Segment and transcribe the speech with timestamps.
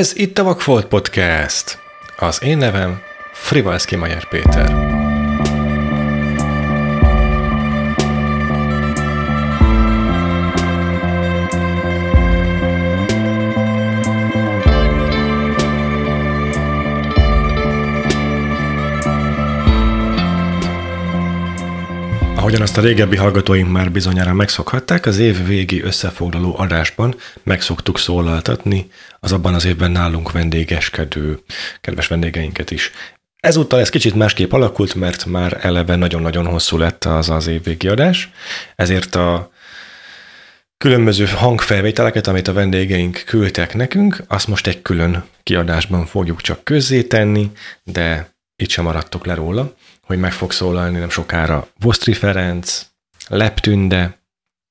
[0.00, 1.78] Ez itt a Vagfolt Podcast.
[2.16, 3.00] Az én nevem
[3.32, 4.89] Frivalszki Majer Péter.
[22.50, 28.90] Ahogyan azt a régebbi hallgatóink már bizonyára megszokhatták, az év végi összefoglaló adásban megszoktuk szólaltatni
[29.20, 31.38] az abban az évben nálunk vendégeskedő
[31.80, 32.90] kedves vendégeinket is.
[33.40, 38.30] Ezúttal ez kicsit másképp alakult, mert már eleve nagyon-nagyon hosszú lett az az évvégi adás,
[38.76, 39.50] ezért a
[40.78, 47.50] különböző hangfelvételeket, amit a vendégeink küldtek nekünk, azt most egy külön kiadásban fogjuk csak közzétenni,
[47.84, 49.74] de itt sem maradtok le róla
[50.10, 52.86] hogy meg fog szólalni nem sokára Vosztri Ferenc,
[53.28, 54.18] Leptünde,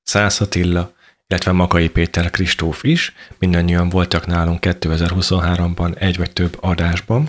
[0.02, 0.92] Szász Attila,
[1.26, 7.28] illetve Makai Péter Kristóf is, mindannyian voltak nálunk 2023-ban egy vagy több adásban,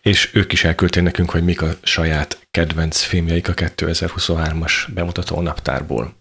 [0.00, 6.14] és ők is elküldték nekünk, hogy mik a saját kedvenc filmjeik a 2023-as bemutató naptárból.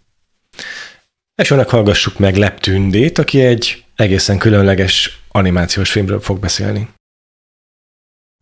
[1.35, 6.89] Elsőnek hallgassuk meg Leptündét, aki egy egészen különleges animációs filmről fog beszélni.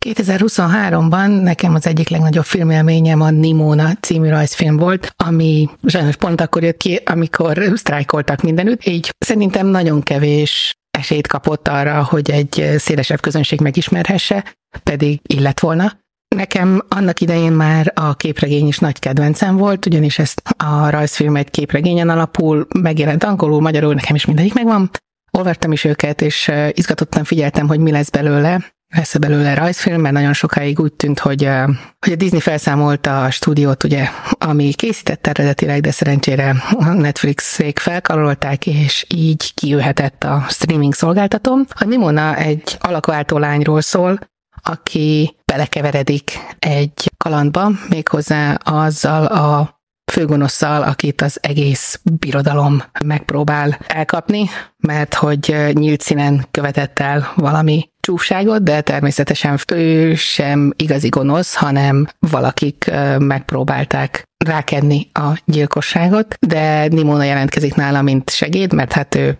[0.06, 6.64] 2023-ban nekem az egyik legnagyobb filmélményem a Nimona című rajzfilm volt, ami sajnos pont akkor
[6.64, 13.20] jött ki, amikor sztrájkoltak mindenütt, így szerintem nagyon kevés esélyt kapott arra, hogy egy szélesebb
[13.20, 16.00] közönség megismerhesse, pedig illet volna.
[16.36, 21.50] Nekem annak idején már a képregény is nagy kedvencem volt, ugyanis ezt a rajzfilm egy
[21.50, 24.90] képregényen alapul, megjelent angolul, magyarul, nekem is mindegyik megvan.
[25.32, 30.34] Olvastam is őket, és izgatottan figyeltem, hogy mi lesz belőle, lesz belőle rajzfilm, mert nagyon
[30.34, 31.50] sokáig úgy tűnt, hogy,
[32.00, 38.68] hogy a Disney felszámolta a stúdiót, ugye, ami készített eredetileg, de szerencsére a Netflix-ék felkarolták,
[38.68, 41.60] és így kijöhetett a streaming szolgáltató.
[41.70, 44.20] A Nimona egy alakváltó lányról szól,
[44.64, 49.81] aki belekeveredik egy kalandba, méghozzá azzal a
[50.12, 58.64] főgonosszal, akit az egész birodalom megpróbál elkapni, mert hogy nyílt színen követett el valami csúfságot,
[58.64, 67.76] de természetesen ő sem igazi gonosz, hanem valakik megpróbálták rákedni a gyilkosságot, de Nimona jelentkezik
[67.76, 69.40] nála, mint segéd, mert hát ő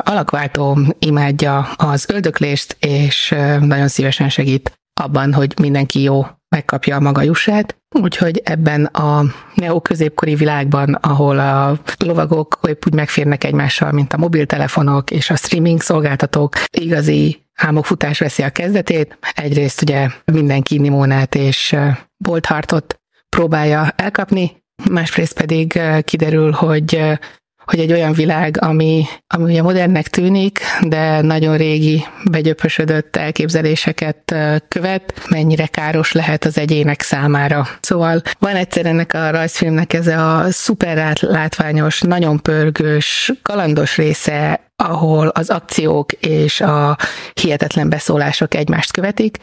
[0.00, 7.22] alakváltó imádja az öldöklést, és nagyon szívesen segít abban, hogy mindenki jó megkapja a maga
[7.22, 7.76] jussát.
[7.90, 9.24] Úgyhogy ebben a
[9.54, 15.80] neoközépkori világban, ahol a lovagok épp úgy megférnek egymással, mint a mobiltelefonok és a streaming
[15.80, 19.18] szolgáltatók, igazi álmokfutás veszi a kezdetét.
[19.34, 21.76] Egyrészt ugye mindenki Nimónát és
[22.16, 27.18] Bolthartot próbálja elkapni, másrészt pedig kiderül, hogy
[27.64, 34.34] hogy egy olyan világ, ami, ami ugye modernnek tűnik, de nagyon régi, begyöpösödött elképzeléseket
[34.68, 37.66] követ, mennyire káros lehet az egyének számára.
[37.80, 45.28] Szóval van egyszer ennek a rajzfilmnek ez a szuper látványos, nagyon pörgős, kalandos része, ahol
[45.28, 46.96] az akciók és a
[47.40, 49.38] hihetetlen beszólások egymást követik,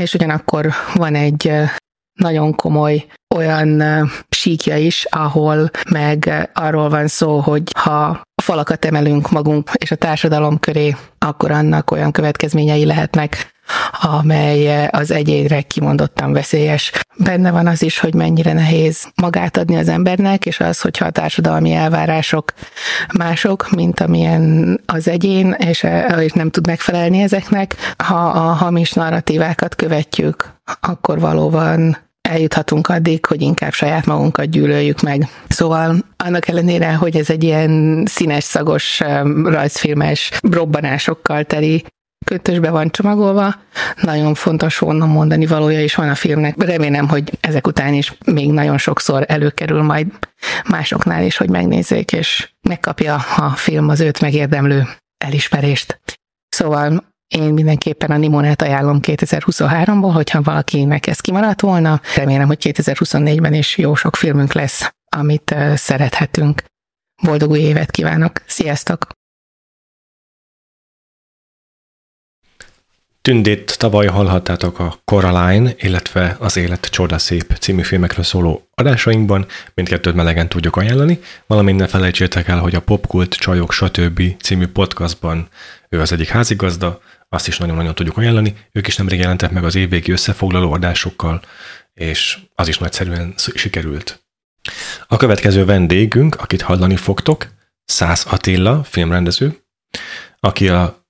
[0.00, 1.52] és ugyanakkor van egy
[2.12, 3.04] nagyon komoly
[3.34, 3.82] olyan
[4.42, 10.58] síkja is, ahol meg arról van szó, hogy ha falakat emelünk magunk és a társadalom
[10.58, 13.52] köré, akkor annak olyan következményei lehetnek,
[14.00, 16.92] amely az egyénre kimondottan veszélyes.
[17.16, 21.10] Benne van az is, hogy mennyire nehéz magát adni az embernek, és az, hogyha a
[21.10, 22.52] társadalmi elvárások
[23.18, 25.86] mások, mint amilyen az egyén, és,
[26.20, 31.96] és nem tud megfelelni ezeknek, ha a hamis narratívákat követjük, akkor valóban
[32.32, 35.28] eljuthatunk addig, hogy inkább saját magunkat gyűlöljük meg.
[35.48, 39.00] Szóval annak ellenére, hogy ez egy ilyen színes, szagos,
[39.44, 41.84] rajzfilmes robbanásokkal teli
[42.24, 43.54] kötösbe van csomagolva.
[44.00, 46.62] Nagyon fontos volna mondani valója is van a filmnek.
[46.64, 50.06] Remélem, hogy ezek után is még nagyon sokszor előkerül majd
[50.68, 54.88] másoknál is, hogy megnézzék, és megkapja a film az őt megérdemlő
[55.24, 55.98] elismerést.
[56.48, 62.00] Szóval én mindenképpen a Nimonát ajánlom 2023-ból, hogyha valakinek ez kimaradt volna.
[62.16, 66.62] Remélem, hogy 2024-ben is jó sok filmünk lesz, amit szerethetünk.
[67.22, 68.32] Boldog új évet kívánok!
[68.46, 69.06] Sziasztok!
[73.22, 80.48] Tündét tavaly hallhattátok a Coraline, illetve az Élet Csodaszép című filmekről szóló adásainkban, mindkettőt melegen
[80.48, 84.22] tudjuk ajánlani, valamint ne felejtsétek el, hogy a Popkult Csajok stb.
[84.40, 85.48] című podcastban
[85.88, 88.54] ő az egyik házigazda, azt is nagyon-nagyon tudjuk ajánlani.
[88.72, 91.42] Ők is nemrég jelentek meg az évvégi összefoglaló adásokkal,
[91.94, 94.22] és az is nagyszerűen sikerült.
[95.06, 97.46] A következő vendégünk, akit hallani fogtok,
[97.84, 99.58] Szász Attila, filmrendező,
[100.40, 101.01] aki a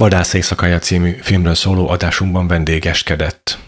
[0.00, 3.58] Vadász éjszakája című filmről szóló adásunkban vendégeskedett.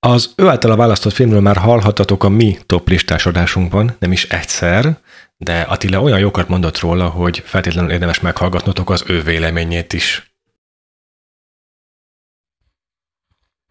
[0.00, 4.98] Az ő általa választott filmről már hallhatatok a mi top listás adásunkban, nem is egyszer,
[5.36, 10.34] de Attila olyan jókat mondott róla, hogy feltétlenül érdemes meghallgatnotok az ő véleményét is.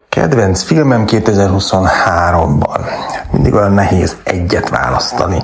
[0.08, 2.80] Kedvenc filmem 2023-ban.
[3.32, 5.38] Mindig olyan nehéz egyet választani.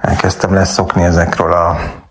[0.00, 2.01] Elkezdtem leszokni ezekről a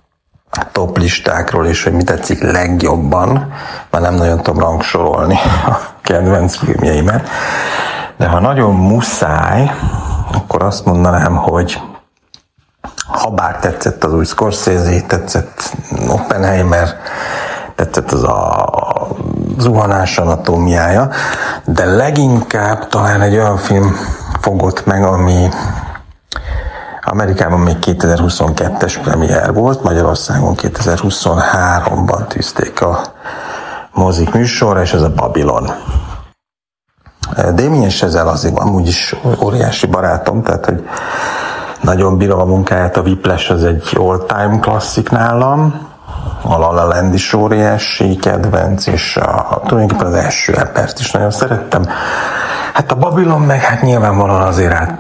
[0.72, 3.54] top listákról, és hogy mi tetszik legjobban,
[3.90, 7.28] már nem nagyon tudom rangsorolni a kedvenc filmjeimet.
[8.18, 9.72] De ha nagyon muszáj,
[10.34, 11.82] akkor azt mondanám, hogy
[13.08, 15.74] ha bár tetszett az új Scorsese, tetszett
[16.10, 17.00] Oppenheimer,
[17.76, 18.68] tetszett az a
[19.58, 21.10] zuhanás anatómiája,
[21.66, 23.96] de leginkább talán egy olyan film
[24.42, 25.50] fogott meg, ami
[27.04, 33.02] Amerikában még 2022-es premier volt, Magyarországon 2023-ban tűzték a
[33.94, 35.72] mozik műsorra, és ez a Babylon.
[37.36, 40.88] Damien Chazelle azért amúgy is óriási barátom, tehát hogy
[41.82, 45.90] nagyon bírom a munkáját, a Whiplash az egy all-time klasszik nálam,
[46.44, 51.32] a La La Land is óriási kedvenc, és a, tulajdonképpen az első embert is nagyon
[51.32, 51.86] szerettem.
[52.74, 55.00] Hát a Babylon meg hát nyilvánvalóan azért hát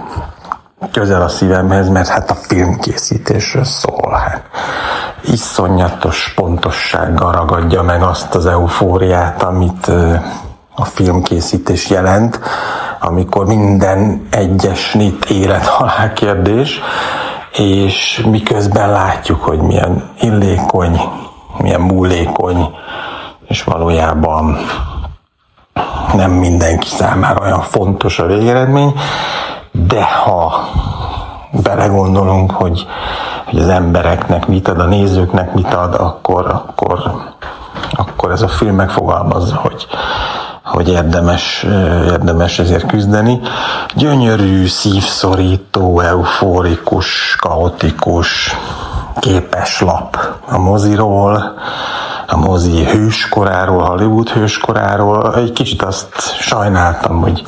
[0.91, 4.11] közel a szívemhez, mert hát a filmkészítésről szól.
[4.11, 4.43] Hát
[5.23, 9.87] iszonyatos pontossággal ragadja meg azt az eufóriát, amit
[10.75, 12.39] a filmkészítés jelent,
[12.99, 16.81] amikor minden egyes nit élet-halál kérdés,
[17.51, 21.01] és miközben látjuk, hogy milyen illékony,
[21.57, 22.69] milyen múlékony,
[23.47, 24.57] és valójában
[26.13, 28.93] nem mindenki számára olyan fontos a végeredmény,
[29.71, 30.69] de ha
[31.63, 32.87] belegondolunk, hogy,
[33.45, 37.11] hogy az embereknek mit ad, a nézőknek mit ad, akkor, akkor,
[37.91, 39.87] akkor ez a film megfogalmazza, hogy,
[40.63, 41.63] hogy érdemes,
[42.05, 43.39] érdemes ezért küzdeni.
[43.95, 48.55] Gyönyörű, szívszorító, eufórikus, kaotikus,
[49.19, 50.17] képes lap
[50.47, 51.53] a moziról,
[52.31, 55.35] a mozi hőskoráról, Hollywood hőskoráról.
[55.35, 57.43] Egy kicsit azt sajnáltam, hogy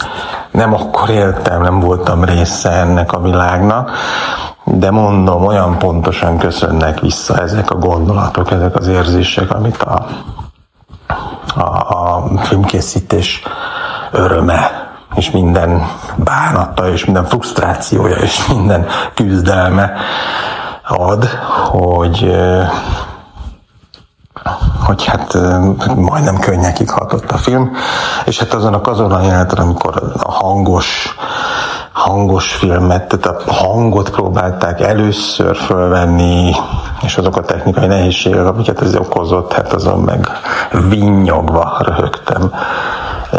[0.51, 3.91] nem akkor éltem, nem voltam része ennek a világnak,
[4.63, 10.05] de mondom, olyan pontosan köszönnek vissza ezek a gondolatok, ezek az érzések, amit a,
[11.55, 13.43] a, a filmkészítés
[14.11, 19.93] öröme, és minden bánata, és minden frusztrációja, és minden küzdelme
[20.87, 21.25] ad,
[21.71, 22.35] hogy
[24.85, 25.37] hogy hát
[25.95, 27.71] majdnem könnyekig hatott a film,
[28.25, 31.15] és hát azon a azon a jeleneten, amikor a hangos
[31.93, 36.55] hangos filmet, tehát a hangot próbálták először fölvenni,
[37.01, 40.27] és azok a technikai nehézségek, amiket ez okozott, hát azon meg
[40.89, 42.51] vinnyogva röhögtem.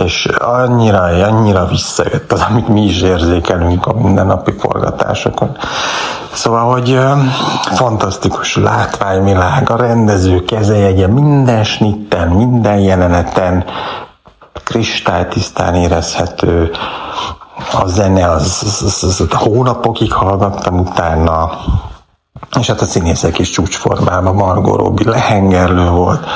[0.02, 5.56] És annyira, annyira visszajött az, amit mi is érzékelünk a mindennapi forgatásokon.
[6.32, 7.00] Szóval, hogy
[7.74, 13.64] fantasztikus látványvilág, a rendező kezejegye minden snitten, minden jeleneten,
[14.64, 16.70] kristálytisztán érezhető,
[17.72, 21.50] a zene, az, az, az, az, az hónapokig hallgattam utána,
[22.60, 26.26] és hát a színészek is csúcsformában, Margot Robbie lehengerlő volt,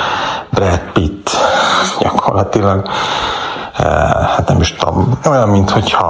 [0.50, 1.30] Brad Pitt
[2.00, 2.88] gyakorlatilag
[4.36, 6.06] hát nem is tudom, olyan, mintha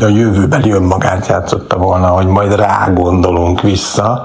[0.00, 4.22] a jövőbeli önmagát játszotta volna, hogy majd rá gondolunk vissza.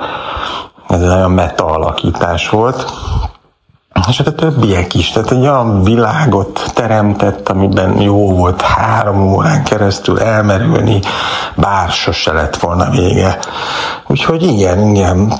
[0.87, 2.85] Ez egy olyan meta alakítás volt.
[4.07, 9.63] És hát a többiek is, tehát egy olyan világot teremtett, amiben jó volt három órán
[9.63, 10.99] keresztül elmerülni,
[11.55, 13.39] bár sose lett volna vége.
[14.07, 15.33] Úgyhogy igen, igen,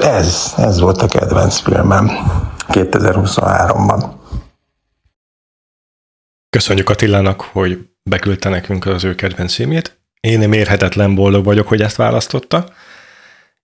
[0.00, 2.10] ez, ez volt a kedvenc filmem
[2.68, 4.04] 2023-ban.
[6.56, 10.00] Köszönjük Attilának, hogy beküldte nekünk az ő kedvenc filmjét.
[10.20, 12.74] Én mérhetetlen boldog vagyok, hogy ezt választotta.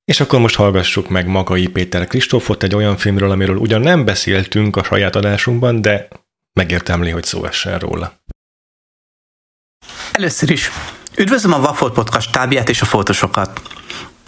[0.05, 4.77] És akkor most hallgassuk meg Magai Péter Kristófot egy olyan filmről, amiről ugyan nem beszéltünk
[4.77, 6.09] a saját adásunkban, de
[6.53, 8.13] megértemli, hogy szó essen róla.
[10.13, 10.71] Először is
[11.17, 13.63] üdvözlöm a Waffle Podcast tábját és a fotósokat.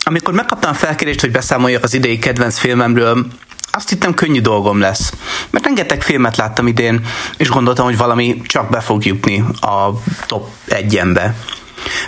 [0.02, 3.26] Amikor megkaptam a felkérést, hogy beszámoljak az idei kedvenc filmemről,
[3.70, 5.12] azt hittem könnyű dolgom lesz,
[5.50, 9.90] mert rengeteg filmet láttam idén, és gondoltam, hogy valami csak be fog jutni a
[10.26, 11.34] top egyenbe.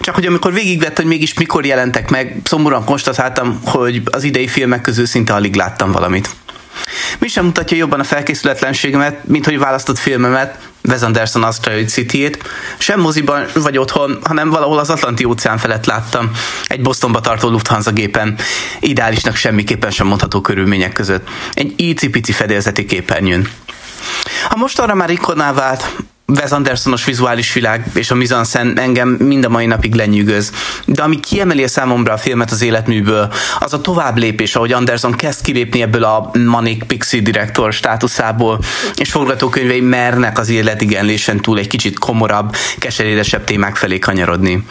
[0.01, 4.81] Csak hogy amikor végigvett, hogy mégis mikor jelentek meg, szomorúan konstatáltam, hogy az idei filmek
[4.81, 6.29] közül szinte alig láttam valamit.
[7.19, 12.31] Mi sem mutatja jobban a felkészületlenségemet, mint hogy választott filmemet, Wes Anderson Asteroid city
[12.79, 16.31] sem moziban vagy otthon, hanem valahol az Atlanti óceán felett láttam,
[16.67, 18.37] egy Bostonba tartó Lufthansa gépen,
[18.81, 23.49] ideálisnak semmiképpen sem mondható körülmények között, egy icipici fedélzeti képernyőn.
[24.49, 25.93] Ha most arra már ikoná vált,
[26.37, 30.53] Wes Andersonos vizuális világ és a mizansen engem mind a mai napig lenyűgöz.
[30.85, 35.13] De ami kiemeli a számomra a filmet az életműből, az a tovább lépés, ahogy Anderson
[35.13, 38.59] kezd kilépni ebből a Manic Pixie direktor státuszából,
[38.97, 44.67] és forgatókönyvei mernek az életigenlésen túl egy kicsit komorabb, keserédesebb témák felé kanyarodni.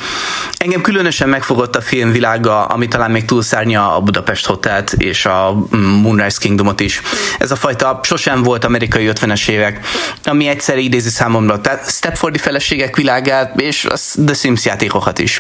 [0.58, 5.66] Engem különösen megfogott a film világa, ami talán még túlszárnya a Budapest Hotelt és a
[6.02, 7.02] Moonrise Kingdomot is.
[7.40, 9.80] Ez a fajta sosem volt amerikai 50-es évek,
[10.26, 11.62] ami egyszer idézi számomra gondolat.
[11.62, 15.40] Tehát Stepfordi feleségek világát, és a The Sims játékokat is.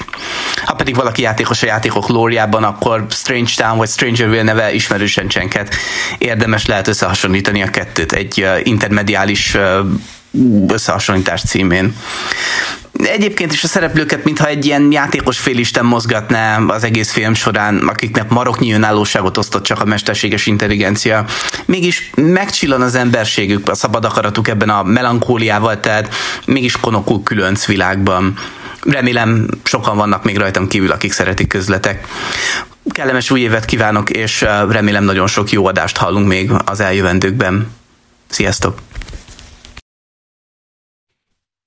[0.65, 5.75] Ha pedig valaki játékos a játékok lóriában, akkor Strange Town vagy Strangerville neve ismerősen csenket.
[6.17, 9.57] Érdemes lehet összehasonlítani a kettőt egy intermediális
[10.67, 11.95] összehasonlítás címén.
[12.93, 18.29] Egyébként is a szereplőket, mintha egy ilyen játékos félisten mozgatná az egész film során, akiknek
[18.29, 21.25] maroknyi önállóságot osztott csak a mesterséges intelligencia.
[21.65, 26.13] Mégis megcsillan az emberségük, a szabad akaratuk ebben a melankóliával, tehát
[26.45, 28.37] mégis konokul különc világban.
[28.81, 32.07] Remélem sokan vannak még rajtam kívül, akik szeretik közletek.
[32.89, 37.71] Kellemes új évet kívánok, és remélem nagyon sok jó adást hallunk még az eljövendőkben.
[38.29, 38.79] Sziasztok!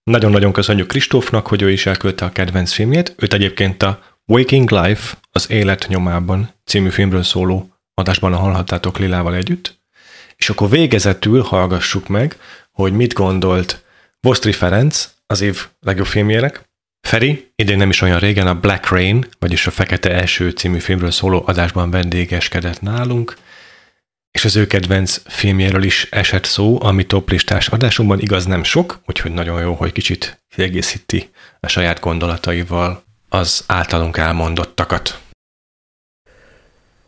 [0.05, 3.15] Nagyon-nagyon köszönjük Kristófnak, hogy ő is elküldte a kedvenc filmjét.
[3.19, 9.79] Őt egyébként a Waking Life, az Élet nyomában című filmről szóló adásban hallhattátok Lilával együtt.
[10.37, 12.37] És akkor végezetül hallgassuk meg,
[12.73, 13.85] hogy mit gondolt
[14.21, 16.63] Vosztri Ferenc az év legjobb filmjének.
[17.01, 21.11] Feri idén nem is olyan régen a Black Rain, vagyis a Fekete Első című filmről
[21.11, 23.37] szóló adásban vendégeskedett nálunk,
[24.35, 29.33] és az ő kedvenc filmjéről is esett szó, ami toplistás adásunkban igaz nem sok, úgyhogy
[29.33, 31.29] nagyon jó, hogy kicsit kiegészíti
[31.61, 35.19] a saját gondolataival az általunk elmondottakat.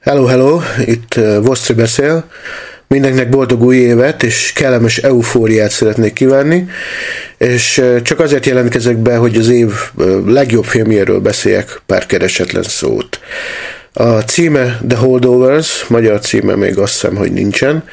[0.01, 2.31] Hello, hello, itt uh, Vosztri beszél.
[2.89, 6.69] Mindenkinek boldog új évet és kellemes eufóriát szeretnék kívánni,
[7.39, 12.63] és uh, csak azért jelentkezek be, hogy az év uh, legjobb filmjéről beszéljek pár keresetlen
[12.63, 13.21] szót.
[13.99, 17.85] A címe The Holdovers, magyar címe még azt hiszem, hogy nincsen.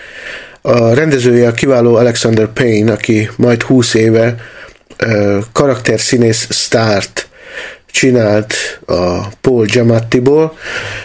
[0.62, 4.36] A rendezője a kiváló Alexander Payne, aki majd 20 éve
[5.52, 7.28] karakterszínész sztárt
[7.92, 8.54] csinált
[8.86, 10.58] a Paul Giamattiból.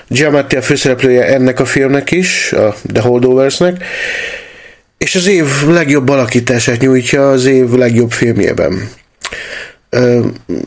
[0.08, 3.84] Giamatti a főszereplője ennek a filmnek is, a The Holdoversnek,
[4.98, 8.90] és az év legjobb alakítását nyújtja az év legjobb filmjében.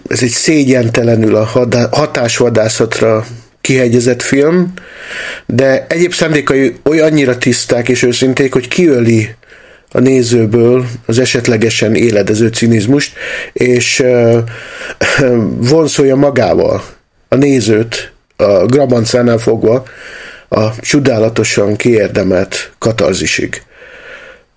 [0.08, 3.26] Ez egy szégyentelenül a hatásvadászatra
[3.62, 4.74] kihegyezett film,
[5.46, 9.36] de egyéb szándékai olyannyira tiszták és őszinték, hogy kiöli
[9.92, 13.14] a nézőből az esetlegesen éledező cinizmust,
[13.54, 14.04] és
[15.58, 16.84] vonszolja magával
[17.28, 19.84] a nézőt a grabancánál fogva
[20.50, 23.62] a csodálatosan kiérdemelt katarzisig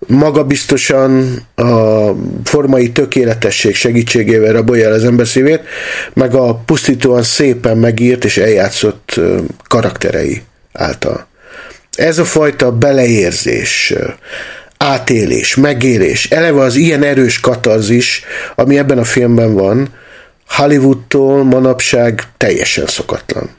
[0.07, 2.09] magabiztosan a
[2.43, 5.61] formai tökéletesség segítségével rabolja el az ember szívét,
[6.13, 9.19] meg a pusztítóan szépen megírt és eljátszott
[9.67, 10.41] karakterei
[10.73, 11.27] által.
[11.95, 13.93] Ez a fajta beleérzés,
[14.77, 18.23] átélés, megélés, eleve az ilyen erős katarzis,
[18.55, 19.87] ami ebben a filmben van,
[20.47, 23.49] Hollywoodtól manapság teljesen szokatlan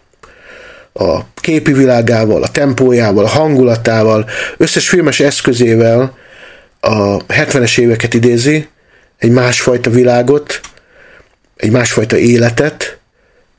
[0.98, 6.14] a képi világával, a tempójával, a hangulatával, összes filmes eszközével
[6.86, 8.68] a 70-es éveket idézi,
[9.16, 10.60] egy másfajta világot,
[11.56, 12.98] egy másfajta életet,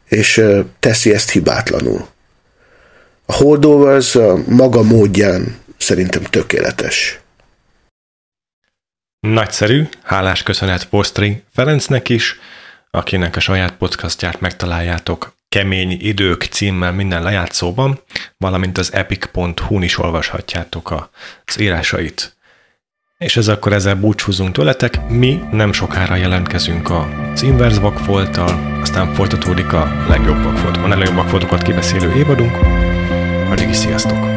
[0.05, 0.43] és
[0.79, 2.07] teszi ezt hibátlanul.
[3.25, 7.19] A Holdovers a maga módján szerintem tökéletes.
[9.19, 12.39] Nagyszerű, hálás köszönet Postri Ferencnek is,
[12.91, 18.00] akinek a saját podcastját megtaláljátok Kemény idők címmel minden lejátszóban,
[18.38, 21.10] valamint az epic.hu-n is olvashatjátok
[21.46, 22.37] az írásait.
[23.17, 25.09] És ez akkor ezzel búcsúzunk tőletek.
[25.09, 27.07] Mi nem sokára jelentkezünk a
[27.41, 32.57] Inverse Vakfolttal, aztán folytatódik a legjobb vakfolt, a legjobb vakfoltokat kibeszélő évadunk.
[33.50, 34.37] Addig is sziasztok!